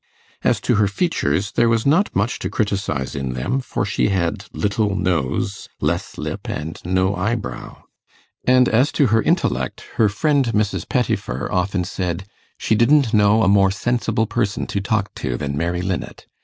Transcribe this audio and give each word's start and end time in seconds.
As 0.43 0.59
to 0.61 0.77
her 0.77 0.87
features, 0.87 1.51
there 1.51 1.69
was 1.69 1.85
not 1.85 2.15
much 2.15 2.39
to 2.39 2.49
criticize 2.49 3.13
in 3.15 3.33
them, 3.33 3.59
for 3.59 3.85
she 3.85 4.07
had 4.09 4.45
little 4.51 4.95
nose, 4.95 5.69
less 5.79 6.17
lip, 6.17 6.49
and 6.49 6.81
no 6.83 7.15
eyebrow; 7.15 7.83
and 8.43 8.67
as 8.67 8.91
to 8.93 9.05
her 9.13 9.21
intellect, 9.21 9.83
her 9.97 10.09
friend 10.09 10.45
Mrs. 10.55 10.89
Pettifer 10.89 11.51
often 11.51 11.83
said: 11.83 12.25
'She 12.57 12.73
didn't 12.73 13.13
know 13.13 13.43
a 13.43 13.47
more 13.47 13.69
sensible 13.69 14.25
person 14.25 14.65
to 14.65 14.81
talk 14.81 15.13
to 15.13 15.37
than 15.37 15.55
Mary 15.55 15.83
Linnet. 15.83 16.25